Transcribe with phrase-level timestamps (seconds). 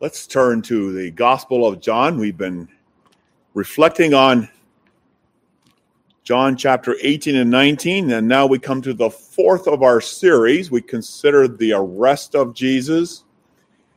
[0.00, 2.18] Let's turn to the Gospel of John.
[2.20, 2.68] We've been
[3.52, 4.48] reflecting on
[6.22, 10.70] John chapter 18 and 19, and now we come to the fourth of our series.
[10.70, 13.24] We consider the arrest of Jesus,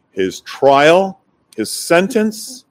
[0.09, 1.21] his trial,
[1.55, 2.65] his sentence,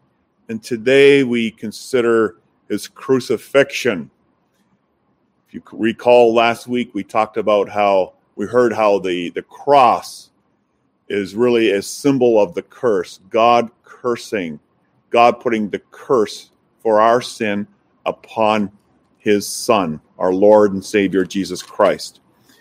[0.49, 2.39] and today we consider
[2.69, 4.11] his crucifixion.
[5.47, 10.30] If you recall last week, we talked about how we heard how the, the cross
[11.11, 14.61] is really a symbol of the curse God cursing,
[15.11, 17.67] God putting the curse for our sin
[18.07, 18.71] upon
[19.19, 22.21] his Son, our Lord and Savior Jesus Christ.
[22.49, 22.53] I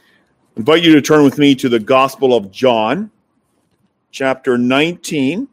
[0.57, 3.11] invite you to turn with me to the Gospel of John,
[4.11, 5.47] chapter 19,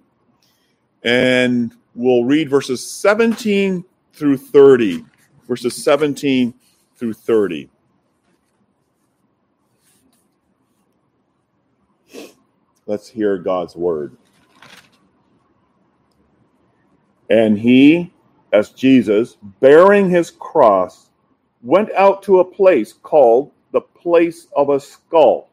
[1.05, 5.05] and we'll read verses 17 through 30.
[5.47, 6.53] Verses 17
[6.97, 7.69] through 30.
[12.87, 14.17] Let's hear God's word.
[17.29, 18.13] And he,
[18.53, 21.11] as Jesus, bearing his cross,
[21.63, 25.51] went out to a place called the place of a skull,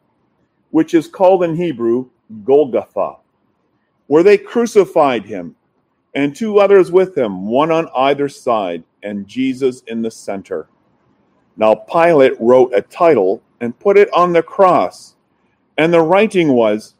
[0.70, 2.08] which is called in Hebrew
[2.44, 3.16] Golgotha,
[4.06, 5.56] where they crucified him
[6.14, 10.68] and two others with him, one on either side, and Jesus in the center.
[11.56, 15.16] Now Pilate wrote a title and put it on the cross,
[15.76, 16.94] and the writing was,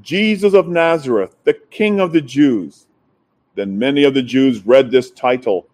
[0.00, 2.86] Jesus of Nazareth, the King of the Jews.
[3.54, 5.66] Then many of the Jews read this title,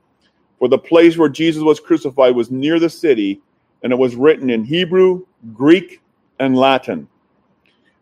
[0.58, 3.40] for the place where Jesus was crucified was near the city,
[3.82, 5.24] and it was written in Hebrew,
[5.54, 6.02] Greek,
[6.40, 7.08] and Latin.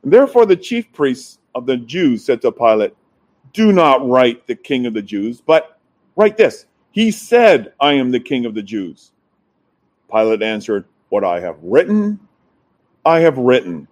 [0.02, 2.94] And therefore the chief priests of the Jews said to Pilate,
[3.56, 5.78] do not write the king of the Jews, but
[6.14, 9.12] write this He said, I am the king of the Jews.
[10.10, 12.20] Pilate answered, What I have written,
[13.06, 13.88] I have written.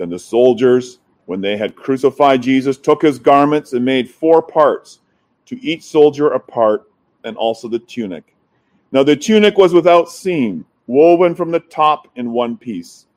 [0.00, 5.00] Then the soldiers, when they had crucified Jesus, took his garments and made four parts,
[5.44, 6.90] to each soldier a part,
[7.24, 8.34] and also the tunic.
[8.92, 13.08] Now the tunic was without seam, woven from the top in one piece.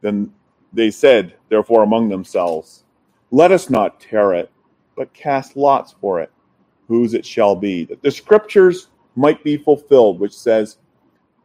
[0.00, 0.32] Then
[0.72, 2.82] they said, therefore, among themselves,
[3.30, 4.50] let us not tear it,
[4.96, 6.32] but cast lots for it,
[6.88, 10.78] whose it shall be, that the scriptures might be fulfilled, which says,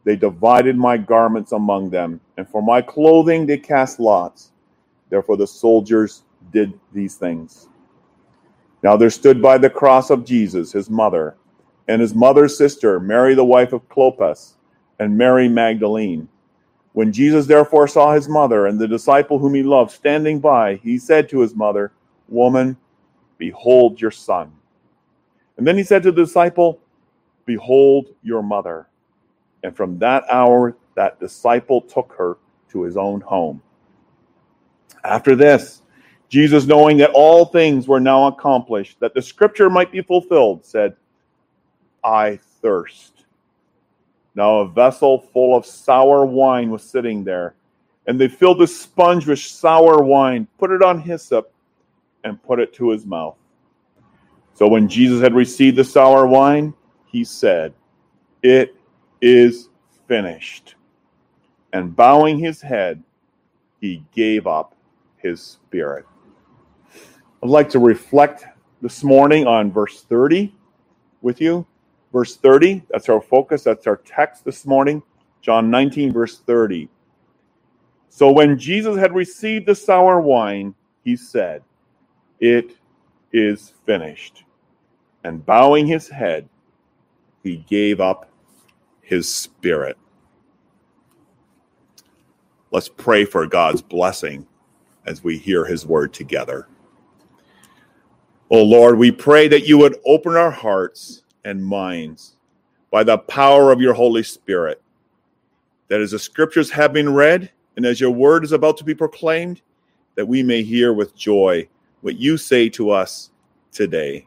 [0.02, 4.50] They divided my garments among them, and for my clothing they cast lots.
[5.10, 6.22] Therefore the soldiers
[6.52, 7.68] did these things.
[8.82, 11.36] Now there stood by the cross of Jesus his mother,
[11.88, 14.54] and his mother's sister, Mary the wife of Clopas,
[14.98, 16.28] and Mary Magdalene.
[16.92, 20.98] When Jesus therefore saw his mother and the disciple whom he loved standing by, he
[20.98, 21.92] said to his mother,
[22.28, 22.76] Woman,
[23.38, 24.52] behold your son.
[25.56, 26.80] And then he said to the disciple,
[27.44, 28.88] Behold your mother.
[29.62, 32.38] And from that hour, that disciple took her
[32.70, 33.62] to his own home.
[35.06, 35.82] After this,
[36.28, 40.96] Jesus, knowing that all things were now accomplished, that the scripture might be fulfilled, said,
[42.02, 43.24] I thirst.
[44.34, 47.54] Now a vessel full of sour wine was sitting there,
[48.08, 51.52] and they filled a sponge with sour wine, put it on hyssop,
[52.24, 53.36] and put it to his mouth.
[54.54, 56.74] So when Jesus had received the sour wine,
[57.06, 57.72] he said,
[58.42, 58.74] It
[59.22, 59.68] is
[60.08, 60.74] finished.
[61.72, 63.02] And bowing his head,
[63.80, 64.75] he gave up
[65.26, 66.06] his spirit.
[67.42, 68.44] I'd like to reflect
[68.80, 70.54] this morning on verse 30
[71.20, 71.66] with you.
[72.12, 75.02] Verse 30, that's our focus, that's our text this morning.
[75.42, 76.88] John 19, verse 30.
[78.08, 81.62] So when Jesus had received the sour wine, he said,
[82.40, 82.76] It
[83.32, 84.44] is finished.
[85.24, 86.48] And bowing his head,
[87.42, 88.30] he gave up
[89.02, 89.98] his spirit.
[92.70, 94.46] Let's pray for God's blessing
[95.06, 96.68] as we hear his word together.
[98.50, 102.36] Oh Lord, we pray that you would open our hearts and minds
[102.90, 104.80] by the power of your Holy Spirit.
[105.88, 108.94] That as the scriptures have been read and as your word is about to be
[108.94, 109.62] proclaimed,
[110.14, 111.68] that we may hear with joy
[112.00, 113.30] what you say to us
[113.72, 114.26] today.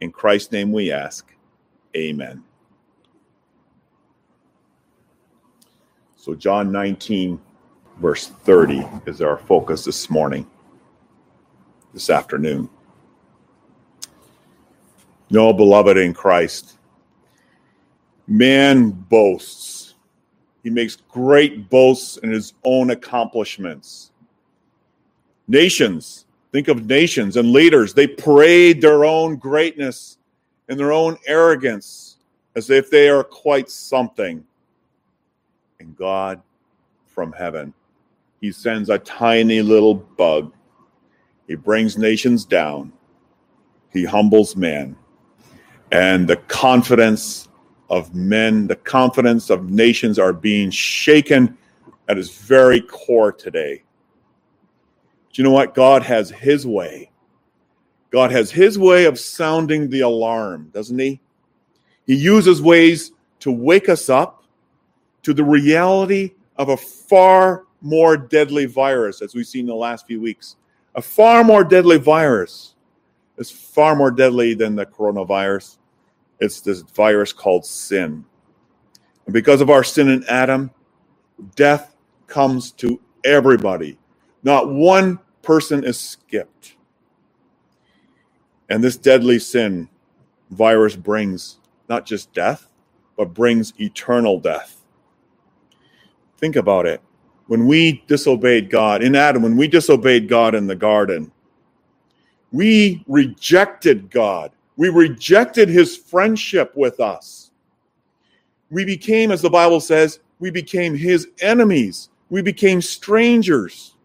[0.00, 1.34] In Christ's name we ask.
[1.96, 2.42] Amen.
[6.16, 7.40] So, John 19,
[8.00, 10.46] verse 30 is our focus this morning,
[11.92, 12.68] this afternoon.
[15.28, 16.78] No, beloved in Christ,
[18.26, 19.94] man boasts.
[20.62, 24.10] He makes great boasts in his own accomplishments.
[25.46, 30.18] Nations, think of nations and leaders, they parade their own greatness
[30.68, 32.16] and their own arrogance
[32.56, 34.44] as if they are quite something.
[35.80, 36.42] And God
[37.06, 37.72] from heaven,
[38.40, 40.52] He sends a tiny little bug.
[41.46, 42.92] He brings nations down.
[43.92, 44.96] He humbles man.
[45.92, 47.48] And the confidence
[47.90, 51.58] of men, the confidence of nations are being shaken
[52.08, 53.82] at its very core today.
[55.26, 55.74] But you know what?
[55.74, 57.10] God has his way.
[58.10, 61.20] God has his way of sounding the alarm, doesn't he?
[62.06, 64.44] He uses ways to wake us up
[65.22, 70.06] to the reality of a far more deadly virus, as we've seen in the last
[70.06, 70.56] few weeks.
[70.94, 72.74] A far more deadly virus.
[73.38, 75.78] It's far more deadly than the coronavirus.
[76.40, 78.24] It's this virus called sin.
[79.26, 80.70] And because of our sin in Adam,
[81.54, 81.96] death
[82.26, 83.98] comes to everybody.
[84.42, 86.76] Not one person is skipped.
[88.68, 89.88] And this deadly sin
[90.50, 92.68] virus brings not just death,
[93.16, 94.84] but brings eternal death.
[96.38, 97.02] Think about it.
[97.50, 101.32] When we disobeyed God in Adam, when we disobeyed God in the garden,
[102.52, 104.52] we rejected God.
[104.76, 107.50] We rejected his friendship with us.
[108.70, 112.10] We became, as the Bible says, we became his enemies.
[112.28, 113.96] We became strangers.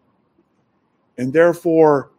[1.16, 2.10] And therefore,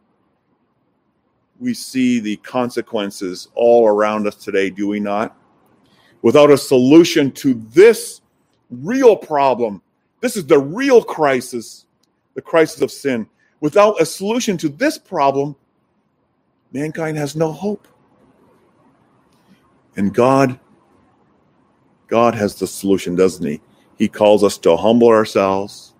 [1.60, 5.36] we see the consequences all around us today, do we not?
[6.22, 8.22] Without a solution to this
[8.70, 9.82] real problem,
[10.28, 11.86] this is the real crisis,
[12.34, 13.30] the crisis of sin.
[13.62, 15.56] Without a solution to this problem,
[16.74, 17.88] mankind has no hope.
[19.96, 20.60] And God,
[22.08, 23.62] God has the solution, doesn't He?
[23.98, 25.94] He calls us to humble ourselves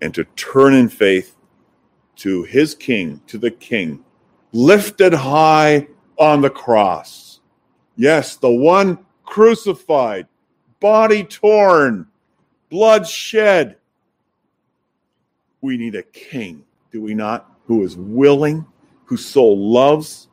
[0.00, 1.36] and to turn in faith
[2.16, 4.02] to His King, to the King,
[4.52, 7.40] lifted high on the cross.
[7.96, 10.26] Yes, the one crucified,
[10.80, 12.06] body torn,
[12.70, 13.76] blood shed.
[15.60, 17.52] We need a king, do we not?
[17.66, 18.64] Who is willing,
[19.04, 20.28] whose soul loves,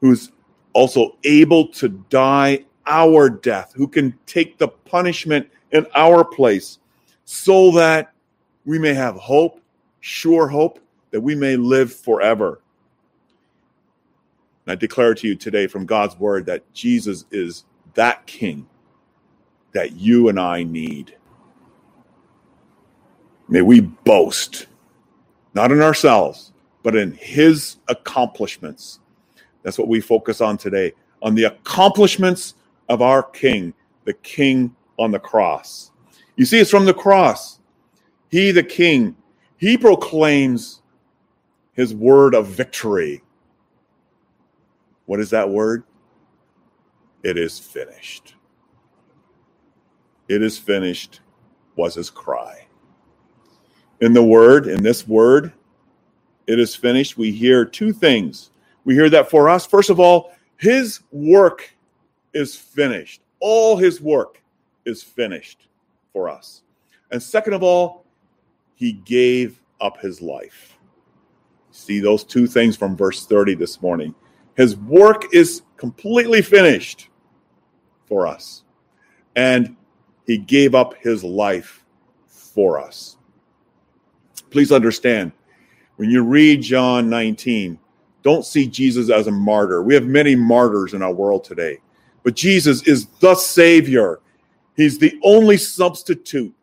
[0.00, 0.32] who's
[0.72, 6.78] also able to die our death, who can take the punishment in our place,
[7.24, 8.12] so that
[8.64, 9.60] we may have hope,
[10.00, 10.78] sure hope,
[11.10, 12.60] that we may live forever.
[14.66, 18.68] And I declare to you today from God's word that Jesus is that king
[19.72, 21.16] that you and I need.
[23.48, 24.66] May we boast,
[25.54, 26.52] not in ourselves,
[26.82, 29.00] but in his accomplishments.
[29.62, 32.54] That's what we focus on today, on the accomplishments
[32.88, 35.90] of our king, the king on the cross.
[36.36, 37.60] You see, it's from the cross.
[38.28, 39.16] He, the king,
[39.56, 40.82] he proclaims
[41.72, 43.22] his word of victory.
[45.06, 45.84] What is that word?
[47.22, 48.34] It is finished.
[50.28, 51.20] It is finished
[51.76, 52.65] was his cry.
[54.00, 55.52] In the word, in this word,
[56.46, 58.50] it is finished, we hear two things.
[58.84, 61.70] We hear that for us, first of all, his work
[62.34, 63.20] is finished.
[63.40, 64.42] All his work
[64.84, 65.66] is finished
[66.12, 66.62] for us.
[67.10, 68.04] And second of all,
[68.74, 70.78] he gave up his life.
[71.70, 74.14] See those two things from verse 30 this morning.
[74.56, 77.08] His work is completely finished
[78.06, 78.62] for us.
[79.34, 79.76] And
[80.26, 81.84] he gave up his life
[82.26, 83.15] for us.
[84.56, 85.32] Please understand,
[85.96, 87.78] when you read John 19,
[88.22, 89.82] don't see Jesus as a martyr.
[89.82, 91.76] We have many martyrs in our world today,
[92.22, 94.20] but Jesus is the Savior.
[94.74, 96.54] He's the only substitute,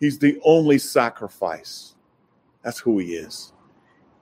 [0.00, 1.94] He's the only sacrifice.
[2.64, 3.52] That's who He is.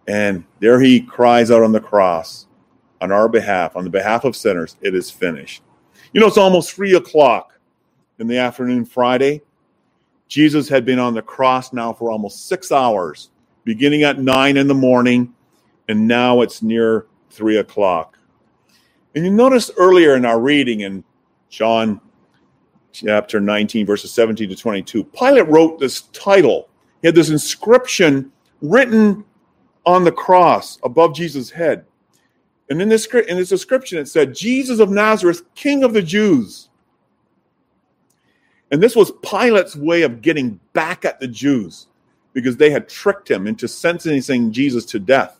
[0.06, 2.48] And there He cries out on the cross
[3.00, 5.62] on our behalf, on the behalf of sinners, it is finished.
[6.12, 7.58] You know, it's almost three o'clock
[8.18, 9.40] in the afternoon Friday.
[10.28, 13.30] Jesus had been on the cross now for almost six hours,
[13.64, 15.32] beginning at nine in the morning,
[15.88, 18.18] and now it's near three o'clock.
[19.14, 21.04] And you notice earlier in our reading in
[21.48, 22.00] John
[22.92, 26.68] chapter 19, verses 17 to 22, Pilate wrote this title.
[27.02, 29.24] He had this inscription written
[29.84, 31.84] on the cross above Jesus' head.
[32.68, 36.68] And in this, in this description, it said, Jesus of Nazareth, King of the Jews.
[38.70, 41.86] And this was Pilate's way of getting back at the Jews
[42.32, 45.38] because they had tricked him into sentencing Jesus to death.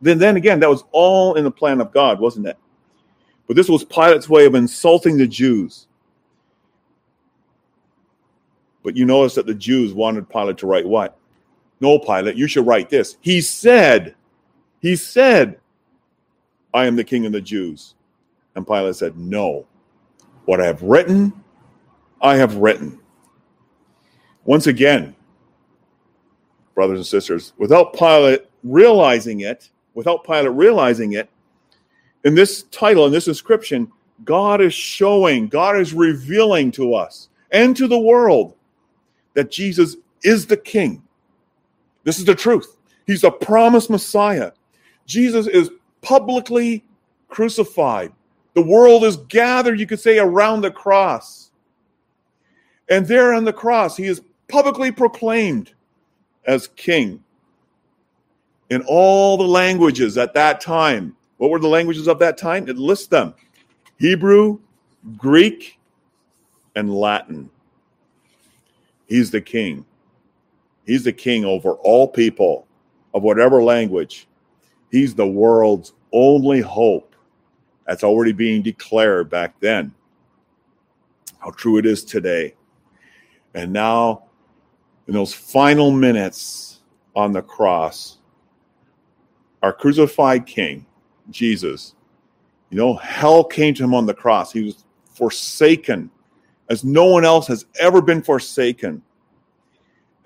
[0.00, 2.56] Then, then again, that was all in the plan of God, wasn't it?
[3.46, 5.88] But this was Pilate's way of insulting the Jews.
[8.82, 11.18] But you notice that the Jews wanted Pilate to write what?
[11.80, 13.16] No, Pilate, you should write this.
[13.20, 14.14] He said,
[14.80, 15.58] he said,
[16.72, 17.94] I am the king of the Jews.
[18.54, 19.66] And Pilate said, No.
[20.44, 21.32] What I have written,
[22.20, 23.00] I have written.
[24.44, 25.14] Once again,
[26.74, 31.28] brothers and sisters, without Pilate realizing it, without Pilate realizing it,
[32.24, 33.90] in this title, in this inscription,
[34.24, 38.54] God is showing, God is revealing to us and to the world
[39.34, 41.02] that Jesus is the King.
[42.04, 42.76] This is the truth.
[43.06, 44.52] He's the promised Messiah.
[45.06, 45.70] Jesus is
[46.02, 46.84] publicly
[47.28, 48.12] crucified.
[48.54, 51.47] The world is gathered, you could say, around the cross.
[52.88, 55.72] And there on the cross, he is publicly proclaimed
[56.46, 57.22] as king.
[58.70, 62.68] In all the languages at that time, what were the languages of that time?
[62.68, 63.34] It lists them
[63.98, 64.58] Hebrew,
[65.16, 65.78] Greek,
[66.74, 67.50] and Latin.
[69.06, 69.84] He's the king.
[70.84, 72.66] He's the king over all people
[73.14, 74.26] of whatever language.
[74.90, 77.14] He's the world's only hope.
[77.86, 79.94] That's already being declared back then.
[81.38, 82.54] How true it is today.
[83.54, 84.24] And now,
[85.06, 86.80] in those final minutes
[87.16, 88.18] on the cross,
[89.62, 90.86] our crucified king,
[91.30, 91.94] Jesus,
[92.70, 94.52] you know, hell came to him on the cross.
[94.52, 96.10] He was forsaken
[96.68, 99.02] as no one else has ever been forsaken.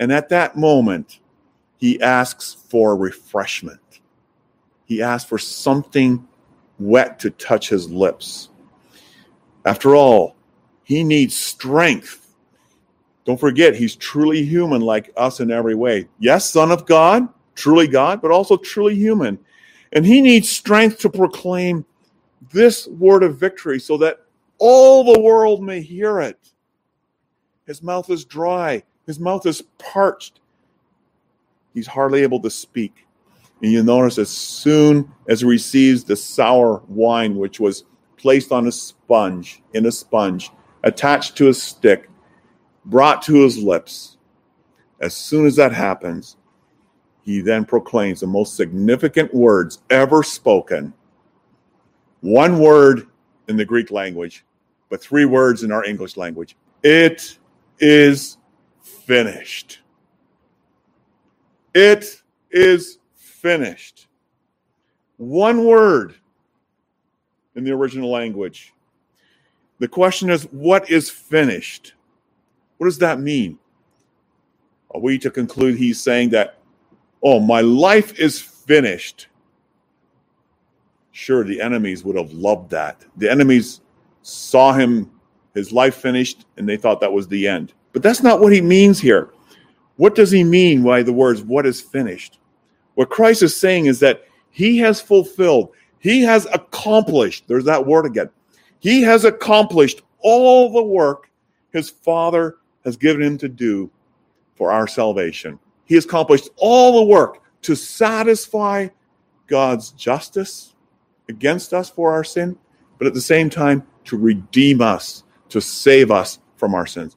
[0.00, 1.21] And at that moment,
[1.79, 4.00] he asks for refreshment.
[4.85, 6.26] He asks for something
[6.79, 8.49] wet to touch his lips.
[9.64, 10.37] After all,
[10.85, 12.22] he needs strength.
[13.25, 16.09] Don't forget, he's truly human like us in every way.
[16.19, 19.38] Yes, Son of God, truly God, but also truly human.
[19.93, 21.85] And he needs strength to proclaim
[22.50, 24.25] this word of victory so that
[24.59, 26.38] all the world may hear it.
[27.67, 30.41] His mouth is dry, his mouth is parched.
[31.75, 33.07] He's hardly able to speak.
[33.62, 37.85] And you notice as soon as he receives the sour wine, which was
[38.17, 40.50] placed on a sponge, in a sponge,
[40.83, 42.09] attached to a stick,
[42.85, 44.17] brought to his lips,
[45.01, 46.37] as soon as that happens,
[47.23, 50.93] he then proclaims the most significant words ever spoken.
[52.21, 53.07] One word
[53.49, 54.45] in the Greek language,
[54.91, 56.57] but three words in our English language.
[56.83, 57.39] It
[57.79, 58.39] is
[58.83, 59.81] finished.
[61.75, 64.09] It is finished.
[65.17, 66.15] One word
[67.55, 68.73] in the original language.
[69.79, 71.95] The question is, what is finished?
[72.83, 73.61] What does that mean?
[74.91, 76.59] Are we to conclude he's saying that,
[77.23, 79.29] oh, my life is finished?
[81.12, 83.05] Sure, the enemies would have loved that.
[83.19, 83.83] The enemies
[84.23, 85.12] saw him,
[85.55, 87.73] his life finished, and they thought that was the end.
[87.93, 89.31] But that's not what he means here.
[89.95, 92.41] What does he mean by the words, what is finished?
[92.97, 95.71] What Christ is saying is that he has fulfilled,
[96.01, 98.31] he has accomplished, there's that word again.
[98.81, 101.31] He has accomplished all the work
[101.71, 103.91] his Father has given him to do
[104.57, 105.59] for our salvation.
[105.85, 108.89] He has accomplished all the work to satisfy
[109.47, 110.75] God's justice
[111.29, 112.59] against us for our sin,
[112.99, 117.17] but at the same time to redeem us, to save us from our sins.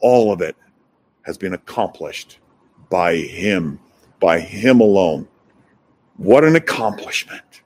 [0.00, 0.56] All of it
[1.22, 2.38] has been accomplished
[2.88, 3.80] by Him,
[4.20, 5.28] by Him alone.
[6.16, 7.62] What an accomplishment.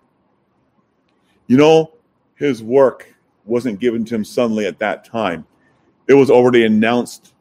[1.47, 1.93] You know,
[2.35, 3.15] His work
[3.45, 5.47] wasn't given to Him suddenly at that time,
[6.09, 7.35] it was already announced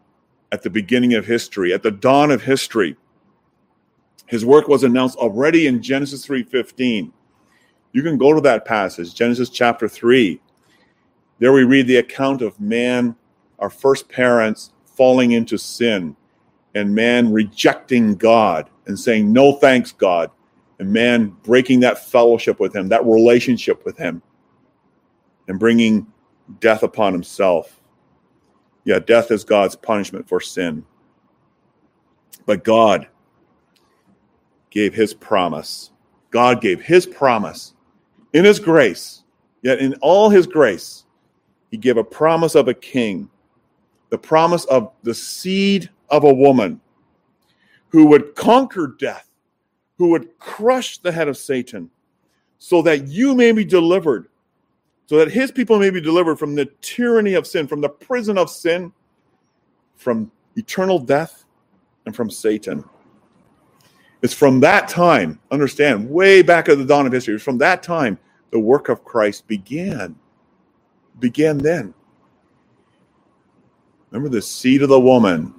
[0.51, 2.96] at the beginning of history, at the dawn of history.
[4.25, 7.12] His work was announced already in Genesis 3:15.
[7.94, 10.39] You can go to that passage, Genesis chapter 3.
[11.39, 13.15] There we read the account of man,
[13.60, 16.15] our first parents, falling into sin
[16.75, 20.32] and man rejecting God and saying, No thanks, God,
[20.80, 24.22] and man breaking that fellowship with him, that relationship with him,
[25.48, 26.08] and bringing
[26.60, 27.81] death upon himself.
[28.84, 30.86] Yeah, death is God's punishment for sin.
[32.46, 33.08] But God
[34.70, 35.92] gave his promise.
[36.32, 37.74] God gave his promise
[38.34, 39.24] in his grace,
[39.62, 41.06] yet in all his grace,
[41.70, 43.30] he gave a promise of a king
[44.12, 46.80] the promise of the seed of a woman
[47.88, 49.28] who would conquer death,
[49.98, 51.90] who would crush the head of Satan,
[52.60, 54.28] so that you may be delivered,
[55.12, 58.38] so that his people may be delivered from the tyranny of sin, from the prison
[58.38, 58.94] of sin,
[59.98, 61.44] from eternal death,
[62.06, 62.82] and from Satan.
[64.22, 67.84] It's from that time, understand, way back at the dawn of history, it's from that
[67.84, 68.18] time
[68.51, 70.15] the work of Christ began.
[71.20, 71.94] Began then.
[74.12, 75.53] Remember the seed of the woman.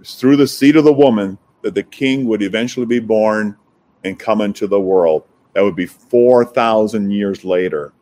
[0.00, 3.56] It's through the seed of the woman that the king would eventually be born
[4.02, 5.22] and come into the world.
[5.52, 7.92] That would be 4,000 years later.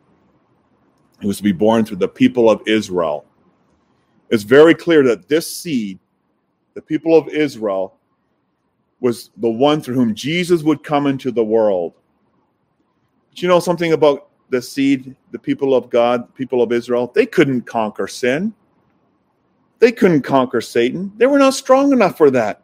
[1.21, 3.25] He was to be born through the people of Israel.
[4.29, 5.99] It's very clear that this seed,
[6.73, 7.95] the people of Israel,
[8.99, 11.93] was the one through whom Jesus would come into the world.
[13.29, 17.11] But you know something about the seed, the people of God, people of Israel?
[17.13, 18.53] They couldn't conquer sin.
[19.79, 21.13] They couldn't conquer Satan.
[21.17, 22.63] They were not strong enough for that.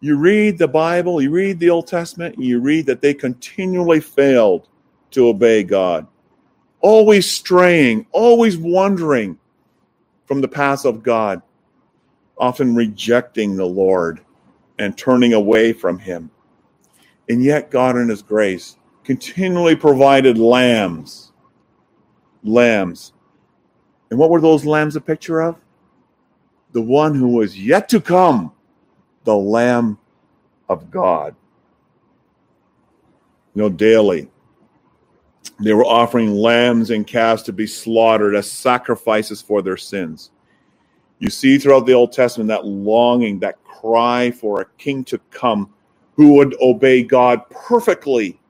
[0.00, 4.00] You read the Bible, you read the Old Testament, and you read that they continually
[4.00, 4.68] failed
[5.12, 6.06] to obey God,
[6.84, 9.38] always straying, always wandering
[10.26, 11.40] from the path of God,
[12.36, 14.20] often rejecting the Lord
[14.78, 16.30] and turning away from Him.
[17.26, 21.32] And yet, God, in His grace, continually provided lambs.
[22.42, 23.14] Lambs.
[24.10, 25.56] And what were those lambs a picture of?
[26.72, 28.52] The one who was yet to come,
[29.24, 29.96] the Lamb
[30.68, 31.34] of God.
[33.54, 34.28] You know, daily,
[35.60, 40.30] they were offering lambs and calves to be slaughtered as sacrifices for their sins.
[41.20, 45.72] You see throughout the Old Testament that longing, that cry for a king to come
[46.16, 48.40] who would obey God perfectly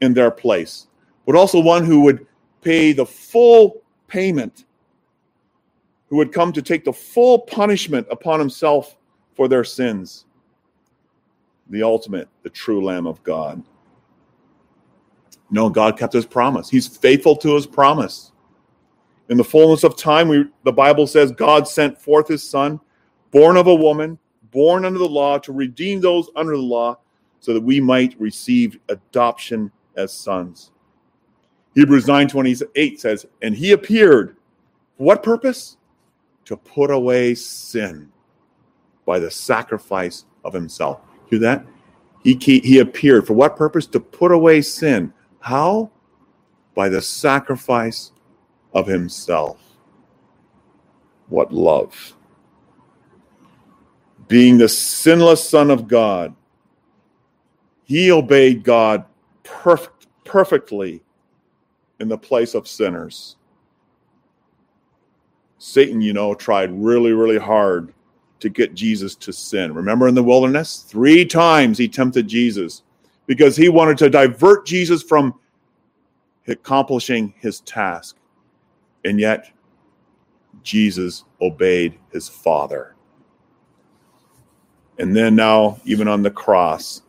[0.00, 0.86] in their place,
[1.26, 2.26] but also one who would
[2.62, 4.64] pay the full payment,
[6.08, 8.96] who would come to take the full punishment upon himself
[9.34, 10.24] for their sins.
[11.70, 13.62] The ultimate, the true Lamb of God.
[15.50, 16.68] No, God kept his promise.
[16.68, 18.32] He's faithful to his promise.
[19.28, 22.80] In the fullness of time, we, the Bible says God sent forth his son,
[23.30, 24.18] born of a woman,
[24.50, 26.98] born under the law, to redeem those under the law,
[27.40, 30.72] so that we might receive adoption as sons.
[31.74, 34.36] Hebrews 9:28 says, "And he appeared
[34.96, 35.76] for what purpose?
[36.46, 38.10] To put away sin
[39.04, 41.66] by the sacrifice of himself." Hear that?
[42.24, 43.86] He, he, he appeared for what purpose?
[43.88, 45.12] To put away sin
[45.48, 45.90] how?
[46.74, 48.12] By the sacrifice
[48.74, 49.58] of himself.
[51.28, 52.14] What love.
[54.28, 56.34] Being the sinless Son of God,
[57.84, 59.04] he obeyed God
[59.42, 61.02] perfect, perfectly
[61.98, 63.36] in the place of sinners.
[65.56, 67.94] Satan, you know, tried really, really hard
[68.40, 69.74] to get Jesus to sin.
[69.74, 70.84] Remember in the wilderness?
[70.86, 72.82] Three times he tempted Jesus
[73.28, 75.38] because he wanted to divert Jesus from
[76.48, 78.16] accomplishing his task.
[79.04, 79.52] And yet,
[80.64, 82.96] Jesus obeyed his Father.
[84.98, 87.02] And then, now, even on the cross,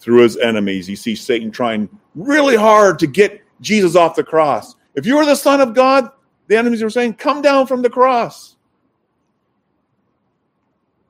[0.00, 4.74] through his enemies, you see Satan trying really hard to get Jesus off the cross.
[4.94, 6.10] If you are the Son of God,
[6.48, 8.56] the enemies were saying, Come down from the cross.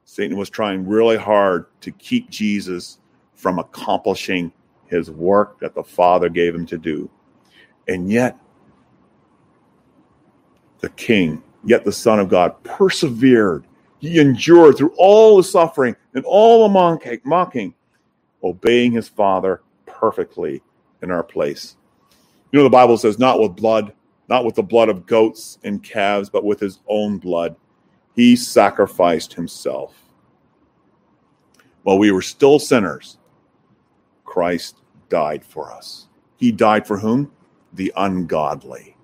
[0.05, 2.99] Satan was trying really hard to keep Jesus
[3.35, 4.53] from accomplishing
[4.87, 7.11] his work that the Father gave him to do.
[7.89, 8.39] And yet,
[10.81, 13.65] the King, yet the Son of God, persevered.
[13.99, 17.75] He endured through all the suffering and all the mocking,
[18.43, 20.63] obeying his Father perfectly
[21.03, 21.77] in our place.
[22.53, 23.95] You know, the Bible says, not with blood,
[24.29, 27.57] not with the blood of goats and calves, but with his own blood.
[28.15, 29.95] He sacrificed himself.
[31.83, 33.19] While we were still sinners,
[34.35, 34.79] Christ
[35.11, 36.09] died for us.
[36.39, 37.31] He died for whom?
[37.73, 38.97] The ungodly.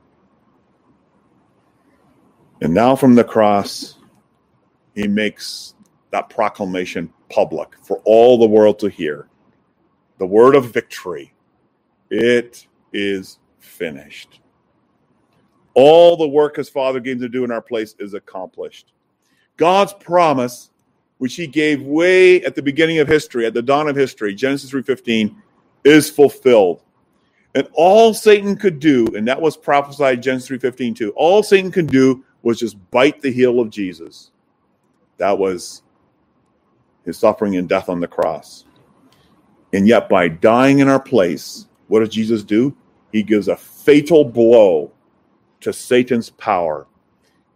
[2.60, 3.98] And now from the cross,
[4.92, 5.76] he makes
[6.10, 9.28] that proclamation public for all the world to hear.
[10.18, 11.32] The word of victory.
[12.10, 14.40] It is finished.
[15.74, 18.92] All the work his Father gave him to do in our place is accomplished.
[19.56, 20.70] God's promise
[21.20, 24.70] which he gave way at the beginning of history, at the dawn of history, Genesis
[24.70, 25.36] 3:15,
[25.84, 26.82] is fulfilled.
[27.54, 31.12] And all Satan could do, and that was prophesied Genesis 3:15 too.
[31.16, 34.30] All Satan could do was just bite the heel of Jesus.
[35.18, 35.82] That was
[37.04, 38.64] his suffering and death on the cross.
[39.74, 42.74] And yet, by dying in our place, what does Jesus do?
[43.12, 44.90] He gives a fatal blow
[45.60, 46.86] to Satan's power.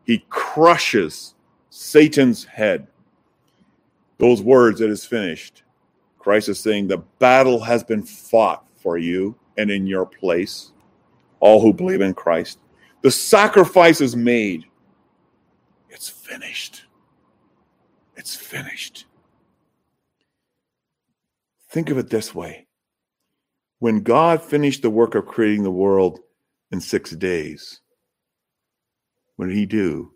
[0.04, 1.34] He crushes
[1.70, 2.88] Satan's head
[4.18, 5.62] those words, it is finished.
[6.18, 10.72] Christ is saying the battle has been fought for you and in your place,
[11.40, 12.58] all who believe in Christ.
[13.02, 14.64] The sacrifice is made.
[15.90, 16.84] It's finished.
[18.16, 19.06] It's finished.
[21.68, 22.66] Think of it this way
[23.80, 26.20] when God finished the work of creating the world
[26.70, 27.80] in six days,
[29.36, 30.12] what did he do?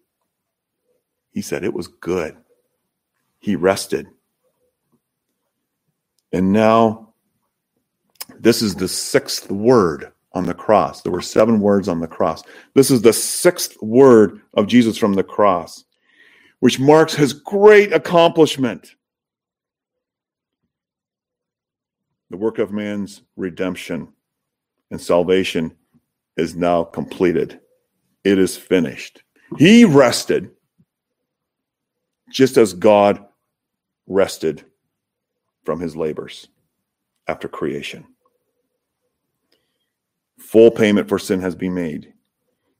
[1.32, 2.37] He said it was good
[3.38, 4.09] he rested.
[6.33, 7.14] And now,
[8.38, 11.03] this is the sixth word on the cross.
[11.03, 12.42] There were seven words on the cross.
[12.74, 15.85] This is the sixth word of Jesus from the cross,
[16.61, 18.94] which marks his great accomplishment.
[22.31, 24.12] The work of man's redemption
[24.90, 25.74] and salvation
[26.37, 27.61] is now completed.
[28.24, 29.22] It is finished.
[29.57, 30.51] He rested
[32.31, 33.24] just as God
[34.09, 34.64] rested
[35.64, 36.49] from his labors
[37.29, 38.05] after creation.
[40.38, 42.12] Full payment for sin has been made.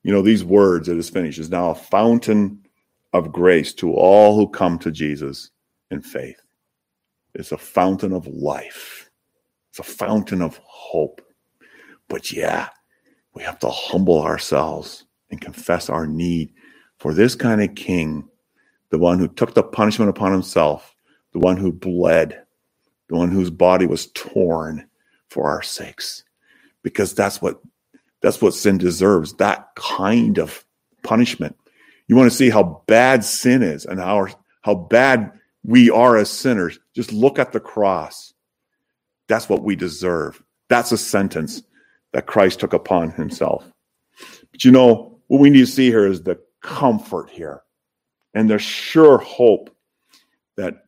[0.03, 2.67] You know, these words, it is finished, is now a fountain
[3.13, 5.51] of grace to all who come to Jesus
[5.91, 6.41] in faith.
[7.35, 9.11] It's a fountain of life,
[9.71, 11.21] it's a fountain of hope.
[12.09, 12.69] But yeah,
[13.35, 16.55] we have to humble ourselves and confess our need
[16.99, 18.29] for this kind of king,
[18.91, 20.95] the one who took the punishment upon himself,
[21.33, 22.43] the one who bled,
[23.09, 24.89] the one whose body was torn
[25.29, 26.25] for our sakes.
[26.83, 27.61] Because that's what
[28.21, 30.65] that's what sin deserves, that kind of
[31.05, 31.57] punishment.
[32.09, 34.27] You want to see how bad sin is and how,
[34.63, 36.79] how bad we are as sinners.
[36.95, 38.33] Just look at the cross.
[39.29, 40.43] That's what we deserve.
[40.69, 41.63] That's a sentence
[42.13, 43.71] that Christ took upon himself.
[44.51, 47.63] But you know, what we need to see here is the comfort here
[48.35, 49.71] and the sure hope
[50.57, 50.87] that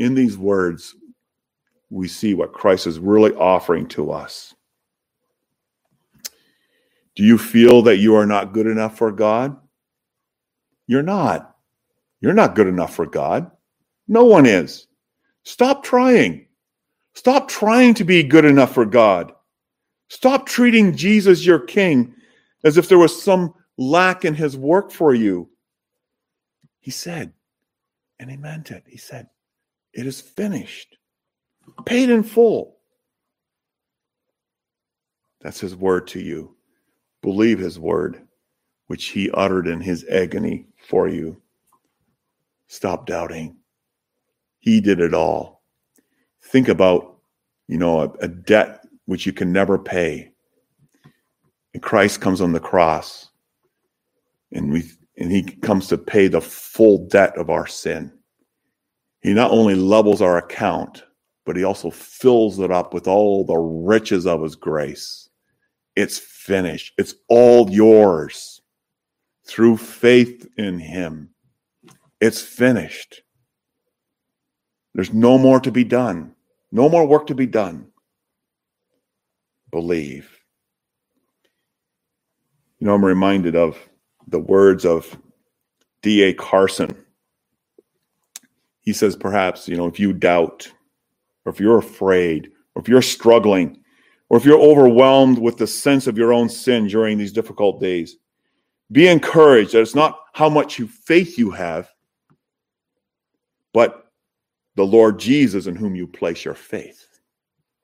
[0.00, 0.96] in these words
[1.90, 4.54] we see what Christ is really offering to us.
[7.14, 9.56] Do you feel that you are not good enough for God?
[10.86, 11.54] You're not.
[12.20, 13.50] You're not good enough for God.
[14.08, 14.86] No one is.
[15.42, 16.46] Stop trying.
[17.14, 19.32] Stop trying to be good enough for God.
[20.08, 22.14] Stop treating Jesus, your King,
[22.64, 25.50] as if there was some lack in his work for you.
[26.78, 27.32] He said,
[28.18, 28.84] and he meant it.
[28.86, 29.28] He said,
[29.92, 30.96] It is finished,
[31.84, 32.76] paid in full.
[35.40, 36.56] That's his word to you.
[37.22, 38.26] Believe his word,
[38.86, 41.40] which he uttered in his agony for you.
[42.68, 43.56] Stop doubting.
[44.60, 45.62] He did it all.
[46.42, 47.18] Think about,
[47.66, 50.30] you know, a, a debt which you can never pay.
[51.74, 53.30] And Christ comes on the cross
[54.52, 58.12] and we and he comes to pay the full debt of our sin.
[59.20, 61.02] He not only levels our account,
[61.44, 65.28] but he also fills it up with all the riches of his grace.
[65.96, 66.94] It's finished.
[66.96, 68.62] It's all yours
[69.46, 71.30] through faith in him.
[72.20, 73.22] It's finished.
[74.94, 76.34] There's no more to be done,
[76.72, 77.86] no more work to be done.
[79.70, 80.30] Believe.
[82.78, 83.78] You know, I'm reminded of
[84.26, 85.16] the words of
[86.02, 86.32] D.A.
[86.34, 86.96] Carson.
[88.90, 90.68] He says, perhaps, you know, if you doubt,
[91.44, 93.78] or if you're afraid, or if you're struggling,
[94.28, 98.16] or if you're overwhelmed with the sense of your own sin during these difficult days,
[98.90, 101.88] be encouraged that it's not how much you faith you have,
[103.72, 104.10] but
[104.74, 107.06] the Lord Jesus in whom you place your faith.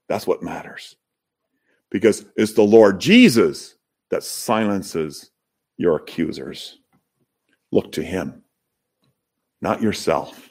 [0.09, 0.97] That's what matters.
[1.89, 3.77] Because it's the Lord Jesus
[4.11, 5.31] that silences
[5.77, 6.81] your accusers.
[7.71, 8.43] Look to him,
[9.61, 10.51] not yourself.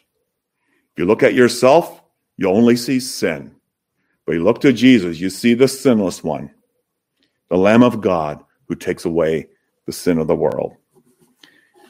[0.96, 2.02] If you look at yourself,
[2.38, 3.54] you only see sin.
[4.26, 6.52] But you look to Jesus, you see the sinless one,
[7.50, 9.50] the Lamb of God who takes away
[9.86, 10.78] the sin of the world.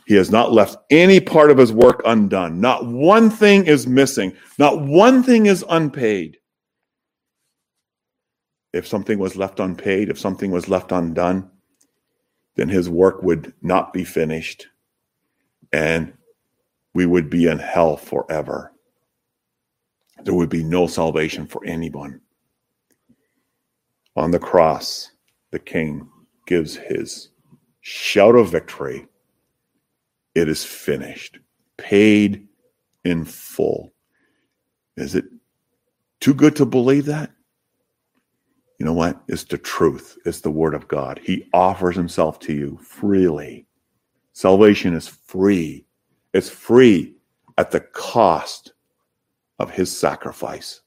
[0.08, 2.60] He has not left any part of his work undone.
[2.60, 4.36] Not one thing is missing.
[4.58, 6.38] Not one thing is unpaid.
[8.74, 11.52] If something was left unpaid, if something was left undone,
[12.56, 14.68] then his work would not be finished
[15.72, 16.14] and
[16.96, 18.72] we would be in hell forever.
[20.26, 22.20] There would be no salvation for anyone.
[24.16, 25.12] On the cross,
[25.52, 26.10] the king
[26.48, 27.30] gives his
[27.82, 29.08] shout of victory.
[30.34, 31.38] It is finished,
[31.78, 32.48] paid
[33.04, 33.94] in full.
[34.98, 35.26] Is it
[36.20, 37.32] too good to believe that?
[38.80, 39.22] You know what?
[39.28, 40.18] It's the truth.
[40.26, 41.20] It's the word of God.
[41.24, 43.68] He offers himself to you freely.
[44.34, 45.86] Salvation is free.
[46.34, 47.16] It's free
[47.60, 48.74] at the cost
[49.60, 50.82] of his sacrifice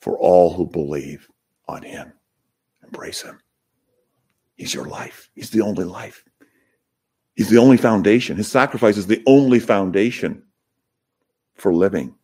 [0.00, 1.28] for all who believe
[1.68, 2.12] on him.
[2.84, 3.40] Embrace him.
[4.56, 5.30] He's your life.
[5.34, 6.24] He's the only life.
[7.34, 8.36] He's the only foundation.
[8.36, 10.42] His sacrifice is the only foundation
[11.54, 12.14] for living.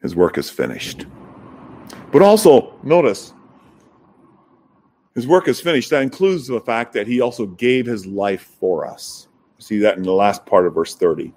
[0.00, 1.04] His work is finished.
[2.10, 3.34] But also, notice,
[5.14, 5.90] his work is finished.
[5.90, 9.28] That includes the fact that he also gave his life for us.
[9.58, 11.34] See that in the last part of verse 30.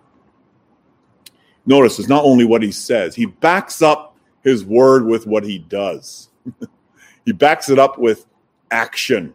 [1.66, 5.60] Notice it's not only what he says, he backs up his word with what he
[5.60, 6.30] does.
[7.26, 8.26] he backs it up with
[8.72, 9.34] action.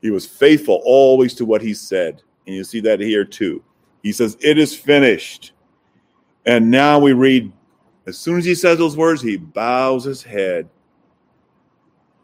[0.00, 2.22] He was faithful always to what he said.
[2.46, 3.62] And you see that here too.
[4.02, 5.52] He says, It is finished.
[6.46, 7.52] And now we read
[8.06, 10.68] As soon as he says those words, he bows his head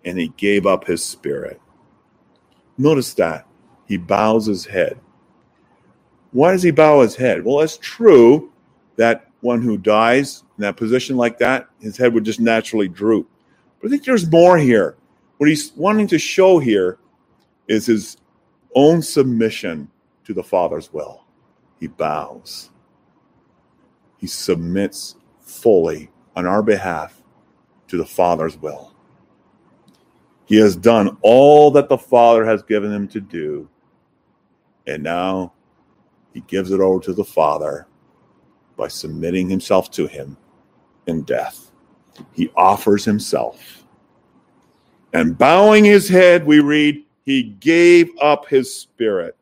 [0.04, 1.60] and he gave up his spirit.
[2.78, 3.46] Notice that.
[3.86, 4.98] He bows his head.
[6.32, 7.44] Why does he bow his head?
[7.44, 8.52] Well, that's true
[8.98, 13.30] that one who dies in that position like that, his head would just naturally droop.
[13.80, 14.96] But I think there's more here.
[15.38, 16.98] What he's wanting to show here
[17.68, 18.16] is his
[18.74, 19.88] own submission
[20.24, 21.24] to the Father's will.
[21.78, 22.70] He bows,
[24.16, 27.22] he submits fully on our behalf
[27.86, 28.92] to the Father's will.
[30.46, 33.68] He has done all that the Father has given him to do,
[34.88, 35.52] and now
[36.34, 37.86] he gives it over to the Father
[38.78, 40.38] by submitting himself to him
[41.06, 41.72] in death.
[42.32, 43.84] He offers himself.
[45.12, 49.36] And bowing his head, we read, he gave up his spirit.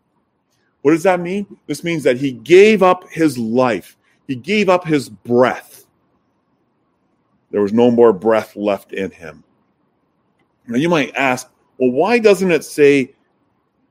[0.83, 1.47] What does that mean?
[1.67, 3.97] This means that he gave up his life,
[4.27, 5.87] he gave up his breath.
[7.53, 9.45] There was no more breath left in him.
[10.67, 13.15] Now you might ask, well, why doesn't it say,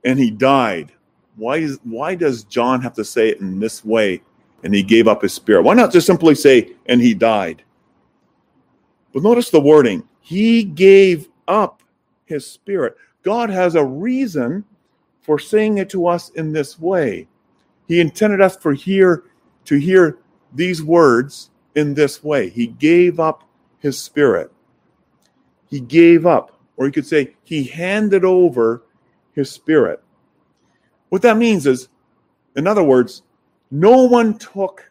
[0.04, 0.92] and he died?
[1.36, 4.22] Why, is, why does John have to say it in this way
[4.62, 5.62] and he gave up his spirit?
[5.62, 7.62] Why not just simply say, and he died?
[9.12, 11.82] But notice the wording he gave up
[12.24, 12.96] his spirit.
[13.22, 14.64] God has a reason
[15.20, 17.28] for saying it to us in this way.
[17.88, 19.24] He intended us for here
[19.66, 20.18] to hear
[20.52, 22.48] these words in this way.
[22.48, 24.52] He gave up his spirit.
[25.68, 28.82] He gave up, or you could say, he handed over
[29.32, 30.02] his spirit.
[31.08, 31.88] What that means is,
[32.56, 33.22] in other words,
[33.70, 34.90] no one took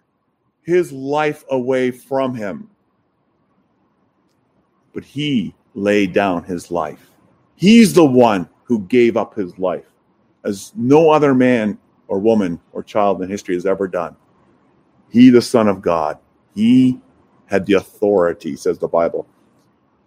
[0.63, 2.69] his life away from him,
[4.93, 7.11] but he laid down his life.
[7.55, 9.85] He's the one who gave up his life,
[10.43, 14.15] as no other man or woman or child in history has ever done.
[15.09, 16.17] He, the Son of God,
[16.53, 16.99] he
[17.45, 19.27] had the authority, says the Bible,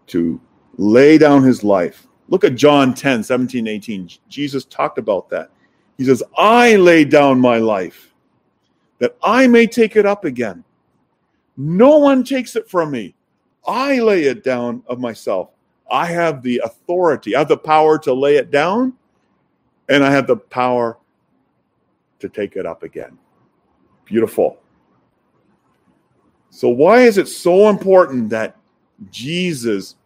[0.09, 0.40] to
[0.76, 2.07] lay down his life.
[2.28, 4.11] Look at John 10, 17, 18.
[4.28, 5.50] Jesus talked about that.
[5.96, 8.08] He says, I lay down my life
[8.99, 10.65] that I may take it up again.
[11.57, 13.15] No one takes it from me.
[13.67, 15.51] I lay it down of myself.
[15.91, 18.93] I have the authority, I have the power to lay it down,
[19.89, 20.99] and I have the power
[22.19, 23.19] to take it up again.
[24.05, 24.59] Beautiful.
[26.51, 28.57] So, why is it so important that
[29.11, 29.97] Jesus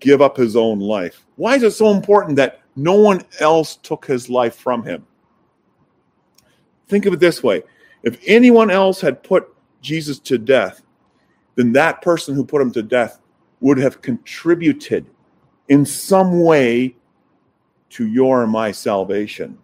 [0.00, 1.24] give up his own life?
[1.36, 5.06] Why is it so important that no one else took his life from him?
[6.88, 7.62] Think of it this way
[8.02, 10.82] if anyone else had put Jesus to death,
[11.54, 13.20] then that person who put him to death
[13.60, 15.06] would have contributed
[15.68, 16.96] in some way
[17.90, 19.58] to your and my salvation.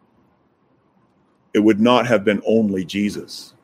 [1.54, 3.54] It would not have been only Jesus.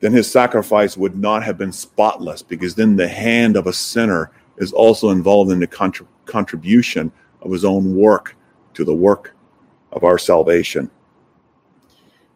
[0.00, 4.30] Then his sacrifice would not have been spotless because then the hand of a sinner
[4.58, 8.36] is also involved in the contrib- contribution of his own work
[8.74, 9.34] to the work
[9.92, 10.90] of our salvation.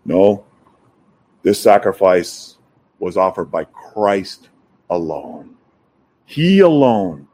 [0.06, 0.44] No,
[1.42, 2.58] this sacrifice
[3.00, 4.50] was offered by Christ
[4.88, 5.56] alone.
[6.26, 7.26] He alone.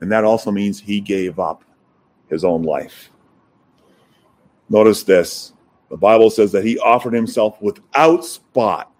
[0.00, 1.64] And that also means he gave up
[2.28, 3.10] his own life.
[4.68, 5.52] Notice this
[5.90, 8.92] the Bible says that he offered himself without spot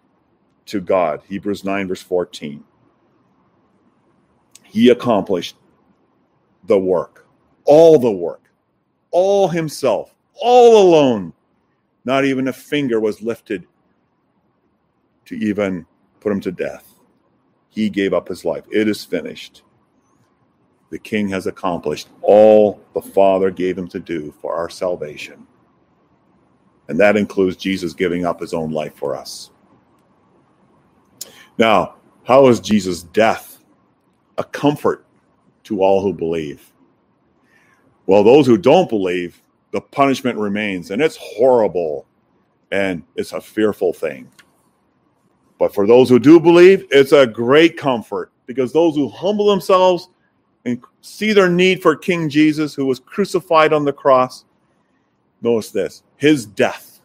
[0.67, 1.23] to God.
[1.29, 2.65] Hebrews 9, verse 14.
[4.65, 5.57] He accomplished
[6.65, 7.27] the work,
[7.65, 8.51] all the work,
[9.13, 11.33] all himself, all alone
[12.09, 13.67] not even a finger was lifted
[15.27, 15.85] to even
[16.21, 16.95] put him to death.
[17.69, 18.65] He gave up his life.
[18.73, 19.63] It is finished.
[20.89, 25.47] The King has accomplished all the Father gave him to do for our salvation.
[26.89, 29.51] And that includes Jesus giving up his own life for us.
[31.59, 33.59] Now, how is Jesus' death
[34.39, 35.05] a comfort
[35.65, 36.73] to all who believe?
[38.07, 42.07] Well, those who don't believe, the punishment remains, and it's horrible
[42.71, 44.31] and it's a fearful thing.
[45.59, 50.09] But for those who do believe, it's a great comfort because those who humble themselves
[50.65, 54.45] and see their need for King Jesus, who was crucified on the cross,
[55.43, 57.01] notice this his death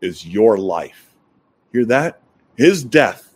[0.00, 1.14] is your life.
[1.72, 2.22] Hear that?
[2.56, 3.34] His death,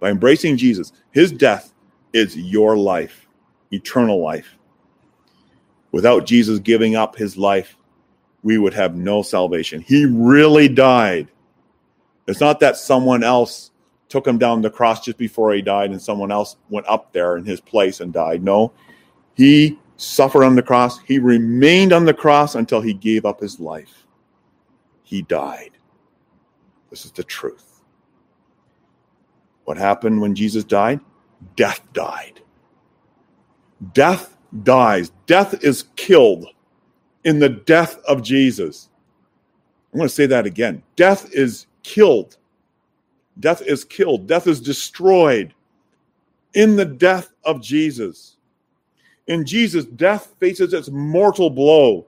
[0.00, 1.72] by embracing Jesus, his death
[2.12, 3.26] is your life,
[3.72, 4.56] eternal life.
[5.92, 7.76] Without Jesus giving up his life,
[8.42, 9.80] we would have no salvation.
[9.80, 11.28] He really died.
[12.26, 13.70] It's not that someone else
[14.08, 17.36] took him down the cross just before he died and someone else went up there
[17.36, 18.42] in his place and died.
[18.42, 18.72] No,
[19.34, 20.98] he suffered on the cross.
[21.00, 24.06] He remained on the cross until he gave up his life.
[25.02, 25.70] He died.
[26.90, 27.80] This is the truth.
[29.64, 31.00] What happened when Jesus died?
[31.56, 32.40] Death died.
[33.94, 35.10] Death dies.
[35.26, 36.46] Death is killed
[37.24, 38.88] in the death of Jesus.
[39.92, 40.82] I'm going to say that again.
[40.96, 42.36] Death is killed.
[43.40, 44.26] Death is killed.
[44.26, 45.54] Death is destroyed
[46.54, 48.36] in the death of Jesus.
[49.26, 52.06] In Jesus, death faces its mortal blow.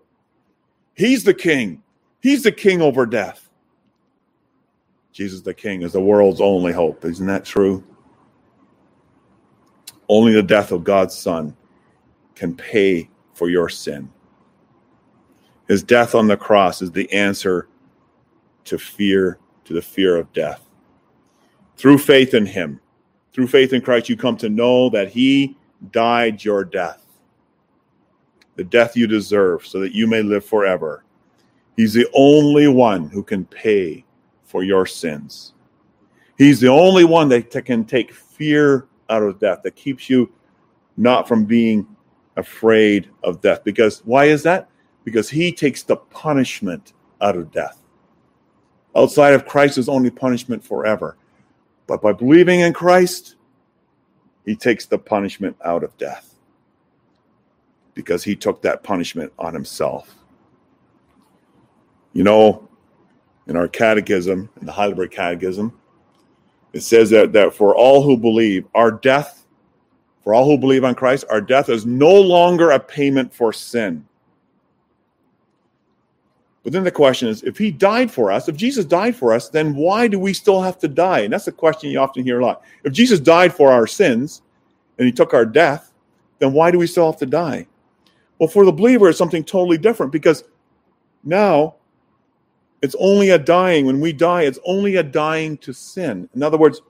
[0.94, 1.82] He's the king.
[2.20, 3.48] He's the king over death.
[5.12, 7.04] Jesus the king is the world's only hope.
[7.04, 7.84] Isn't that true?
[10.08, 11.56] Only the death of God's son
[12.34, 14.10] can pay for your sin.
[15.68, 17.68] His death on the cross is the answer
[18.64, 20.60] to fear, to the fear of death.
[21.76, 22.80] Through faith in him,
[23.32, 25.56] through faith in Christ, you come to know that he
[25.90, 27.04] died your death,
[28.56, 31.04] the death you deserve, so that you may live forever.
[31.76, 34.04] He's the only one who can pay
[34.44, 35.54] for your sins.
[36.38, 40.32] He's the only one that can take fear out of death, that keeps you
[40.96, 41.86] not from being
[42.36, 43.64] afraid of death.
[43.64, 44.68] Because why is that?
[45.04, 47.78] Because he takes the punishment out of death.
[48.96, 51.16] Outside of Christ is only punishment forever.
[51.86, 53.36] But by believing in Christ,
[54.44, 56.34] he takes the punishment out of death
[57.94, 60.14] because he took that punishment on himself.
[62.12, 62.68] You know,
[63.46, 65.72] in our catechism, in the Heidelberg Catechism,
[66.72, 69.43] it says that, that for all who believe, our death,
[70.24, 74.04] for all who believe on Christ, our death is no longer a payment for sin.
[76.64, 79.50] But then the question is if he died for us, if Jesus died for us,
[79.50, 81.20] then why do we still have to die?
[81.20, 82.62] And that's a question you often hear a lot.
[82.84, 84.40] If Jesus died for our sins
[84.98, 85.92] and he took our death,
[86.38, 87.66] then why do we still have to die?
[88.38, 90.44] Well, for the believer, it's something totally different because
[91.22, 91.74] now
[92.80, 93.84] it's only a dying.
[93.84, 96.30] When we die, it's only a dying to sin.
[96.34, 96.80] In other words,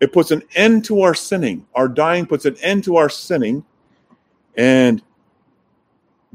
[0.00, 1.66] it puts an end to our sinning.
[1.74, 3.64] Our dying puts an end to our sinning.
[4.56, 5.02] And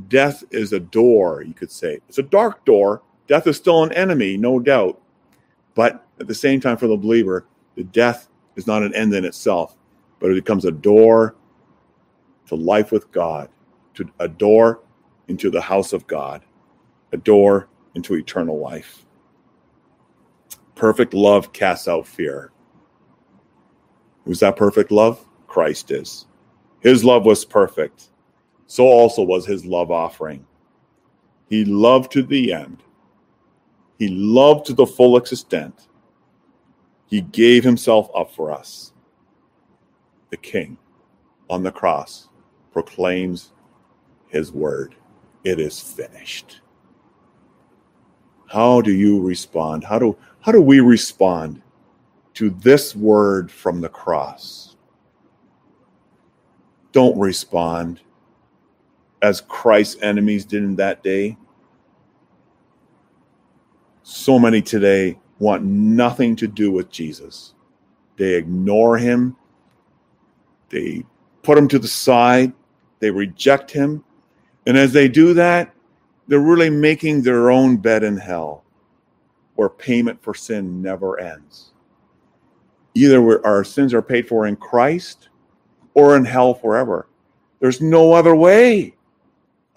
[0.08, 2.00] death is a door, you could say.
[2.10, 3.02] It's a dark door.
[3.28, 5.02] Death is still an enemy, no doubt.
[5.76, 7.46] But at the same time, for the believer,
[7.76, 9.78] the death is not an end in itself,
[10.20, 11.36] but it becomes a door
[12.48, 13.50] to life with God,
[13.96, 14.82] to a door
[15.28, 16.44] into the house of God,
[17.12, 19.06] a door into eternal life.
[20.76, 22.53] Perfect love casts out fear.
[24.26, 25.24] Who's that perfect love?
[25.48, 26.26] Christ is.
[26.82, 28.10] His love was perfect
[28.74, 30.48] so also was his love offering.
[31.48, 32.82] He loved to the end.
[34.00, 35.88] He loved to the full extent.
[37.06, 38.94] He gave himself up for us.
[40.32, 40.80] The King
[41.52, 42.30] on the cross
[42.72, 43.52] proclaims
[44.28, 44.96] his word
[45.44, 46.62] it is finished.
[48.48, 49.84] How do you respond?
[49.84, 51.62] How do, how do we respond
[52.36, 54.76] to this word from the cross?
[56.92, 58.02] Don't respond
[59.22, 61.38] as Christ's enemies did in that day.
[64.04, 67.54] So many today want nothing to do with Jesus.
[68.18, 69.36] They ignore him,
[70.70, 71.04] they
[71.42, 72.54] put him to the side,
[73.00, 74.04] they reject him.
[74.66, 75.74] And as they do that,
[76.28, 78.64] they're really making their own bed in hell
[79.56, 81.73] where payment for sin never ends.
[82.96, 85.30] Either our sins are paid for in Christ
[85.94, 87.08] or in hell forever.
[87.60, 88.96] There's no other way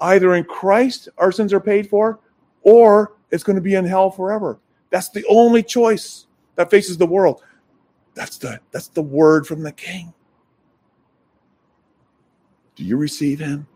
[0.01, 2.19] either in Christ our sins are paid for,
[2.63, 4.59] or it's going to be in hell forever.
[4.91, 6.27] That's the only choice
[6.57, 7.43] that faces the world.
[8.15, 10.13] That's the that's the word from the king.
[12.75, 13.67] Do you receive him?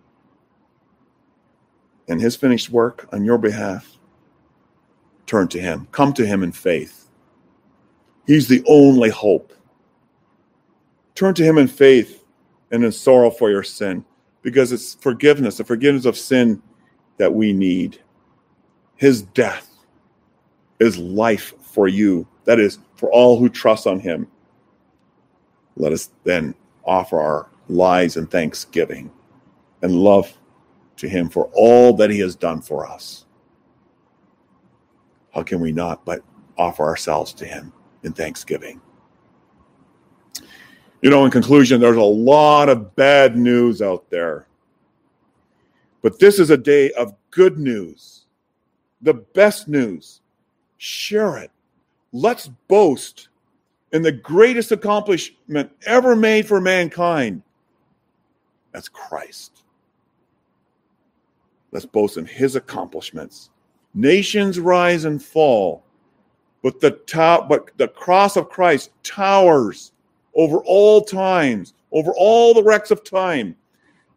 [2.09, 3.96] And his finished work on your behalf?
[5.26, 5.88] Turn to him.
[5.92, 7.10] Come to him in faith.
[8.30, 9.52] He's the only hope.
[11.16, 12.22] Turn to him in faith
[12.70, 14.04] and in sorrow for your sin
[14.42, 16.62] because it's forgiveness, the forgiveness of sin
[17.16, 17.98] that we need.
[18.94, 19.68] His death
[20.78, 22.24] is life for you.
[22.44, 24.28] That is for all who trust on him.
[25.74, 26.54] Let us then
[26.85, 29.10] offer our lives and thanksgiving
[29.83, 30.33] and love
[30.98, 33.26] to him for all that he has done for us.
[35.35, 36.22] How can we not but
[36.56, 37.72] offer ourselves to him
[38.03, 38.81] in thanksgiving?
[41.03, 44.46] You know, in conclusion, there's a lot of bad news out there.
[46.03, 48.27] But this is a day of good news,
[49.03, 50.21] the best news.
[50.79, 51.51] Share it.
[52.13, 53.29] Let's boast
[53.92, 57.42] in the greatest accomplishment ever made for mankind.
[58.73, 59.65] That's Christ.
[61.73, 63.51] Let's boast in his accomplishments.
[63.94, 65.85] Nations rise and fall,
[66.63, 69.92] but the, to- but the cross of Christ towers
[70.35, 73.56] over all times, over all the wrecks of time.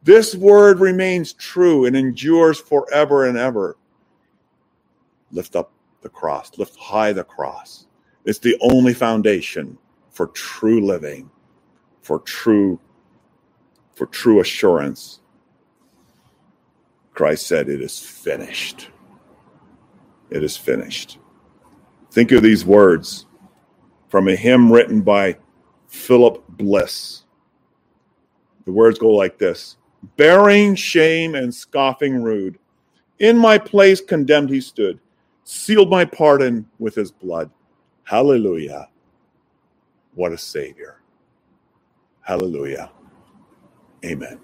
[0.03, 3.77] This word remains true and endures forever and ever.
[5.31, 5.71] Lift up
[6.01, 7.87] the cross, lift high the cross.
[8.25, 9.77] It's the only foundation
[10.11, 11.29] for true living,
[12.01, 12.79] for true
[13.95, 15.19] for true assurance.
[17.13, 18.89] Christ said, It is finished.
[20.29, 21.19] It is finished.
[22.13, 23.25] Think of these words
[24.07, 25.35] from a hymn written by
[25.87, 27.23] Philip Bliss.
[28.65, 29.77] The words go like this
[30.15, 32.59] Bearing shame and scoffing rude,
[33.17, 34.99] in my place condemned he stood,
[35.43, 37.49] sealed my pardon with his blood.
[38.03, 38.89] Hallelujah.
[40.13, 41.01] What a Savior.
[42.21, 42.91] Hallelujah.
[44.05, 44.39] Amen.